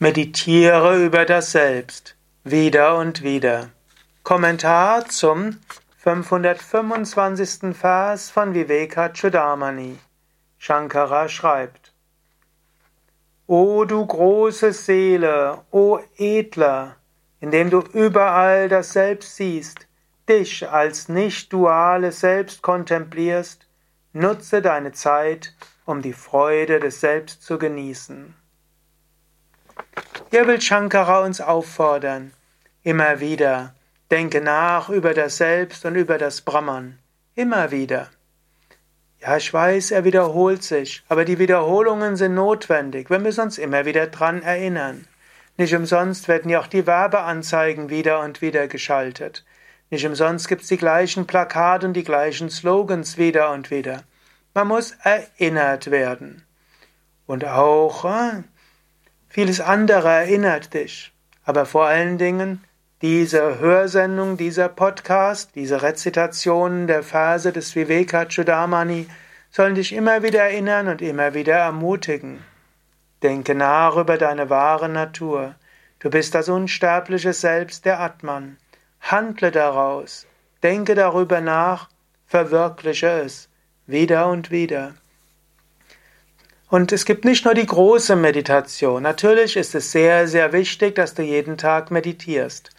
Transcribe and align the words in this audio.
Meditiere 0.00 1.04
über 1.04 1.24
das 1.24 1.52
Selbst 1.52 2.16
wieder 2.42 2.98
und 2.98 3.22
wieder. 3.22 3.70
Kommentar 4.24 5.08
zum 5.08 5.60
525. 5.98 7.76
Vers 7.76 8.28
von 8.28 8.54
Vivekachudamani. 8.54 9.96
Shankara 10.58 11.28
schreibt: 11.28 11.92
O 13.46 13.84
du 13.84 14.04
große 14.04 14.72
Seele, 14.72 15.62
o 15.70 16.00
Edler, 16.16 16.96
indem 17.38 17.70
du 17.70 17.78
überall 17.92 18.68
das 18.68 18.94
Selbst 18.94 19.36
siehst, 19.36 19.86
dich 20.28 20.68
als 20.68 21.08
nicht 21.08 21.52
duales 21.52 22.18
Selbst 22.18 22.62
kontemplierst, 22.62 23.68
nutze 24.12 24.60
deine 24.60 24.90
Zeit, 24.90 25.54
um 25.86 26.02
die 26.02 26.12
Freude 26.12 26.80
des 26.80 27.00
Selbst 27.00 27.44
zu 27.44 27.58
genießen. 27.58 28.34
Hier 30.30 30.46
will 30.46 30.60
Shankara 30.60 31.24
uns 31.24 31.40
auffordern, 31.40 32.32
immer 32.82 33.20
wieder, 33.20 33.74
denke 34.10 34.40
nach 34.40 34.88
über 34.88 35.14
das 35.14 35.36
Selbst 35.36 35.84
und 35.84 35.94
über 35.94 36.18
das 36.18 36.40
Brahman, 36.40 36.98
immer 37.34 37.70
wieder. 37.70 38.10
Ja, 39.20 39.36
ich 39.36 39.52
weiß, 39.52 39.92
er 39.92 40.04
wiederholt 40.04 40.62
sich, 40.62 41.02
aber 41.08 41.24
die 41.24 41.38
Wiederholungen 41.38 42.16
sind 42.16 42.34
notwendig. 42.34 43.10
Wir 43.10 43.18
müssen 43.18 43.42
uns 43.42 43.58
immer 43.58 43.86
wieder 43.86 44.08
dran 44.08 44.42
erinnern. 44.42 45.06
Nicht 45.56 45.74
umsonst 45.74 46.28
werden 46.28 46.50
ja 46.50 46.60
auch 46.60 46.66
die 46.66 46.86
Werbeanzeigen 46.86 47.88
wieder 47.88 48.20
und 48.20 48.42
wieder 48.42 48.66
geschaltet. 48.66 49.44
Nicht 49.90 50.04
umsonst 50.04 50.48
gibt 50.48 50.62
es 50.62 50.68
die 50.68 50.76
gleichen 50.76 51.26
Plakate 51.26 51.86
und 51.86 51.94
die 51.94 52.02
gleichen 52.02 52.50
Slogans 52.50 53.16
wieder 53.16 53.52
und 53.52 53.70
wieder. 53.70 54.02
Man 54.52 54.68
muss 54.68 54.92
erinnert 55.02 55.90
werden. 55.90 56.44
Und 57.26 57.44
auch 57.44 58.04
äh, 58.04 58.42
Vieles 59.34 59.60
andere 59.60 60.10
erinnert 60.10 60.74
dich. 60.74 61.12
Aber 61.44 61.66
vor 61.66 61.86
allen 61.86 62.18
Dingen 62.18 62.62
diese 63.02 63.58
Hörsendung, 63.58 64.36
dieser 64.36 64.68
Podcast, 64.68 65.56
diese 65.56 65.82
Rezitationen 65.82 66.86
der 66.86 67.02
Verse 67.02 67.52
des 67.52 67.74
Vivekachudamani 67.74 69.08
sollen 69.50 69.74
dich 69.74 69.92
immer 69.92 70.22
wieder 70.22 70.44
erinnern 70.44 70.86
und 70.86 71.02
immer 71.02 71.34
wieder 71.34 71.56
ermutigen. 71.56 72.44
Denke 73.24 73.56
nach 73.56 73.96
über 73.96 74.18
deine 74.18 74.50
wahre 74.50 74.88
Natur. 74.88 75.56
Du 75.98 76.10
bist 76.10 76.36
das 76.36 76.48
unsterbliche 76.48 77.32
Selbst 77.32 77.86
der 77.86 77.98
Atman. 77.98 78.56
Handle 79.00 79.50
daraus. 79.50 80.28
Denke 80.62 80.94
darüber 80.94 81.40
nach. 81.40 81.88
Verwirkliche 82.28 83.08
es. 83.08 83.48
Wieder 83.88 84.28
und 84.28 84.52
wieder. 84.52 84.94
Und 86.74 86.90
es 86.90 87.04
gibt 87.04 87.24
nicht 87.24 87.44
nur 87.44 87.54
die 87.54 87.66
große 87.66 88.16
Meditation. 88.16 89.04
Natürlich 89.04 89.56
ist 89.56 89.76
es 89.76 89.92
sehr, 89.92 90.26
sehr 90.26 90.52
wichtig, 90.52 90.96
dass 90.96 91.14
du 91.14 91.22
jeden 91.22 91.56
Tag 91.56 91.92
meditierst. 91.92 92.70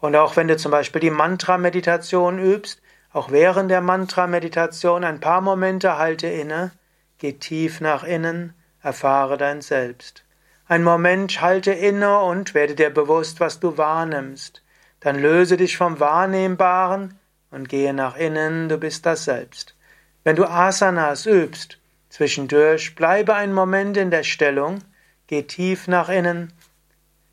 Und 0.00 0.16
auch 0.16 0.34
wenn 0.34 0.48
du 0.48 0.56
zum 0.56 0.72
Beispiel 0.72 1.00
die 1.00 1.12
Mantra-Meditation 1.12 2.40
übst, 2.40 2.82
auch 3.12 3.30
während 3.30 3.70
der 3.70 3.80
Mantra-Meditation 3.80 5.04
ein 5.04 5.20
paar 5.20 5.40
Momente 5.40 5.98
halte 5.98 6.26
inne, 6.26 6.72
geh 7.18 7.34
tief 7.34 7.80
nach 7.80 8.02
innen, 8.02 8.54
erfahre 8.82 9.38
dein 9.38 9.60
Selbst. 9.60 10.24
Ein 10.66 10.82
Moment 10.82 11.40
halte 11.40 11.70
inne 11.70 12.22
und 12.22 12.54
werde 12.54 12.74
dir 12.74 12.90
bewusst, 12.90 13.38
was 13.38 13.60
du 13.60 13.78
wahrnimmst. 13.78 14.64
Dann 14.98 15.16
löse 15.16 15.56
dich 15.56 15.76
vom 15.76 16.00
Wahrnehmbaren 16.00 17.20
und 17.52 17.68
gehe 17.68 17.94
nach 17.94 18.16
innen, 18.16 18.68
du 18.68 18.78
bist 18.78 19.06
das 19.06 19.26
Selbst. 19.26 19.76
Wenn 20.24 20.34
du 20.34 20.44
Asanas 20.44 21.24
übst, 21.24 21.78
Zwischendurch 22.14 22.94
bleibe 22.94 23.34
einen 23.34 23.52
Moment 23.52 23.96
in 23.96 24.12
der 24.12 24.22
Stellung, 24.22 24.78
geh 25.26 25.42
tief 25.42 25.88
nach 25.88 26.08
innen, 26.08 26.52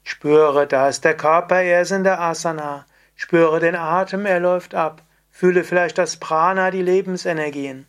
spüre, 0.01 0.65
da 0.65 0.89
ist 0.89 1.05
der 1.05 1.15
Körper, 1.15 1.61
er 1.61 1.83
ist 1.83 1.91
in 1.91 2.03
der 2.03 2.19
Asana, 2.19 2.87
spüre 3.15 3.59
den 3.59 3.75
Atem, 3.75 4.25
er 4.25 4.39
läuft 4.39 4.73
ab, 4.73 5.03
fühle 5.29 5.63
vielleicht 5.63 5.99
das 5.99 6.17
Prana, 6.17 6.71
die 6.71 6.81
Lebensenergien, 6.81 7.85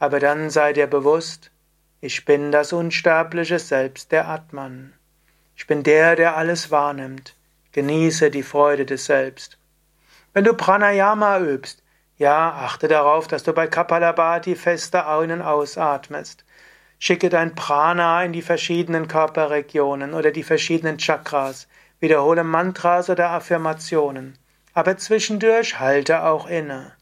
aber 0.00 0.18
dann 0.18 0.50
sei 0.50 0.72
dir 0.72 0.88
bewusst, 0.88 1.52
ich 2.00 2.24
bin 2.24 2.50
das 2.50 2.72
unsterbliche 2.72 3.60
Selbst 3.60 4.10
der 4.10 4.26
Atman. 4.26 4.94
Ich 5.54 5.68
bin 5.68 5.84
der, 5.84 6.16
der 6.16 6.36
alles 6.36 6.72
wahrnimmt. 6.72 7.36
Genieße 7.70 8.32
die 8.32 8.42
Freude 8.42 8.84
des 8.84 9.04
Selbst. 9.04 9.58
Wenn 10.32 10.42
du 10.42 10.54
Pranayama 10.54 11.38
übst, 11.38 11.81
ja, 12.22 12.52
achte 12.52 12.86
darauf, 12.86 13.26
dass 13.26 13.42
du 13.42 13.52
bei 13.52 13.66
Kapalabhati 13.66 14.54
feste 14.54 15.06
ein- 15.06 15.42
ausatmest. 15.42 16.44
Schicke 17.00 17.28
dein 17.28 17.56
Prana 17.56 18.22
in 18.22 18.32
die 18.32 18.42
verschiedenen 18.42 19.08
Körperregionen 19.08 20.14
oder 20.14 20.30
die 20.30 20.44
verschiedenen 20.44 20.98
Chakras. 20.98 21.66
Wiederhole 21.98 22.44
Mantras 22.44 23.10
oder 23.10 23.30
Affirmationen. 23.30 24.38
Aber 24.72 24.96
zwischendurch 24.96 25.80
halte 25.80 26.22
auch 26.22 26.46
inne 26.46 26.92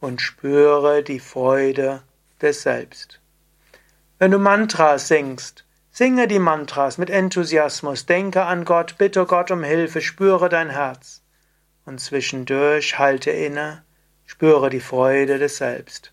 und 0.00 0.20
spüre 0.20 1.02
die 1.02 1.18
Freude 1.18 2.02
des 2.40 2.62
Selbst. 2.62 3.20
Wenn 4.20 4.30
du 4.30 4.38
Mantras 4.38 5.08
singst, 5.08 5.64
singe 5.90 6.28
die 6.28 6.38
Mantras 6.38 6.96
mit 6.96 7.10
Enthusiasmus, 7.10 8.06
denke 8.06 8.44
an 8.44 8.64
Gott, 8.64 8.98
bitte 8.98 9.26
Gott 9.26 9.50
um 9.50 9.64
Hilfe, 9.64 10.00
spüre 10.00 10.48
dein 10.48 10.70
Herz. 10.70 11.22
Und 11.86 12.00
zwischendurch 12.00 13.00
halte 13.00 13.32
inne 13.32 13.82
Spüre 14.26 14.70
die 14.70 14.80
Freude 14.80 15.38
des 15.38 15.58
Selbst. 15.58 16.12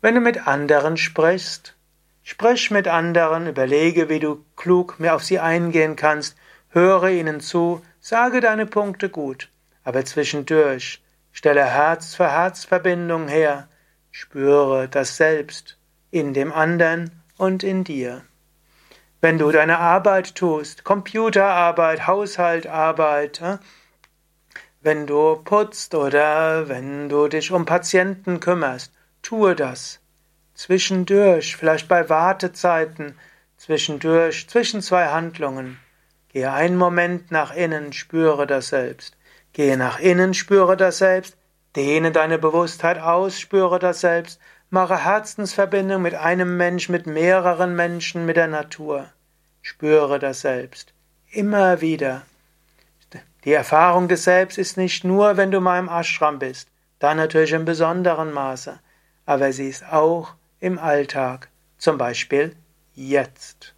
Wenn 0.00 0.14
du 0.14 0.20
mit 0.20 0.46
anderen 0.46 0.96
sprichst, 0.96 1.74
sprich 2.22 2.70
mit 2.70 2.86
anderen, 2.86 3.46
überlege, 3.46 4.08
wie 4.08 4.20
du 4.20 4.44
klug 4.56 5.00
mehr 5.00 5.14
auf 5.14 5.24
sie 5.24 5.38
eingehen 5.38 5.96
kannst, 5.96 6.36
höre 6.70 7.08
ihnen 7.08 7.40
zu, 7.40 7.82
sage 8.00 8.40
deine 8.40 8.66
Punkte 8.66 9.08
gut, 9.08 9.48
aber 9.82 10.04
zwischendurch 10.04 11.02
stelle 11.32 11.64
Herz 11.64 12.14
für 12.14 12.30
Herzverbindung 12.30 13.28
her, 13.28 13.68
spüre 14.10 14.88
das 14.88 15.16
Selbst 15.16 15.78
in 16.10 16.34
dem 16.34 16.52
anderen 16.52 17.22
und 17.36 17.62
in 17.62 17.84
dir. 17.84 18.22
Wenn 19.20 19.38
du 19.38 19.50
deine 19.50 19.78
Arbeit 19.78 20.36
tust, 20.36 20.84
Computerarbeit, 20.84 22.06
Haushaltarbeit, 22.06 23.40
äh, 23.40 23.58
wenn 24.88 25.06
du 25.06 25.36
putzt 25.44 25.94
oder 25.94 26.70
wenn 26.70 27.10
du 27.10 27.28
dich 27.28 27.52
um 27.52 27.66
Patienten 27.66 28.40
kümmerst, 28.40 28.90
tue 29.20 29.54
das. 29.54 30.00
Zwischendurch, 30.54 31.56
vielleicht 31.56 31.88
bei 31.88 32.08
Wartezeiten, 32.08 33.14
zwischendurch, 33.58 34.48
zwischen 34.48 34.80
zwei 34.80 35.08
Handlungen. 35.08 35.78
Gehe 36.30 36.50
einen 36.50 36.78
Moment 36.78 37.30
nach 37.30 37.54
innen, 37.54 37.92
spüre 37.92 38.46
das 38.46 38.68
Selbst. 38.68 39.14
Gehe 39.52 39.76
nach 39.76 40.00
innen, 40.00 40.32
spüre 40.32 40.74
das 40.78 40.96
Selbst. 40.96 41.36
Dehne 41.76 42.10
deine 42.10 42.38
Bewusstheit 42.38 42.98
aus, 42.98 43.38
spüre 43.38 43.78
das 43.78 44.00
Selbst. 44.00 44.40
Mache 44.70 45.04
Herzensverbindung 45.04 46.00
mit 46.00 46.14
einem 46.14 46.56
Mensch, 46.56 46.88
mit 46.88 47.06
mehreren 47.06 47.76
Menschen, 47.76 48.24
mit 48.24 48.38
der 48.38 48.48
Natur. 48.48 49.10
Spüre 49.60 50.18
das 50.18 50.40
Selbst. 50.40 50.94
Immer 51.30 51.82
wieder. 51.82 52.22
Die 53.48 53.54
Erfahrung 53.54 54.08
des 54.08 54.24
Selbst 54.24 54.58
ist 54.58 54.76
nicht 54.76 55.04
nur, 55.04 55.38
wenn 55.38 55.50
du 55.50 55.62
mal 55.62 55.78
im 55.78 55.88
Ashram 55.88 56.38
bist, 56.38 56.68
da 56.98 57.14
natürlich 57.14 57.52
im 57.52 57.64
besonderen 57.64 58.30
Maße, 58.30 58.78
aber 59.24 59.54
sie 59.54 59.70
ist 59.70 59.90
auch 59.90 60.34
im 60.60 60.78
Alltag, 60.78 61.48
zum 61.78 61.96
Beispiel 61.96 62.54
jetzt. 62.92 63.74